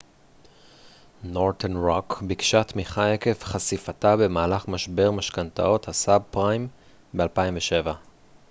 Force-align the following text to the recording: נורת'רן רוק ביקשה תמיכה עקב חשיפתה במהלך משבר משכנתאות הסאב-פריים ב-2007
נורת'רן 1.23 1.77
רוק 1.77 2.21
ביקשה 2.27 2.63
תמיכה 2.63 3.11
עקב 3.13 3.43
חשיפתה 3.43 4.15
במהלך 4.17 4.67
משבר 4.67 5.11
משכנתאות 5.11 5.87
הסאב-פריים 5.87 6.67
ב-2007 7.17 7.87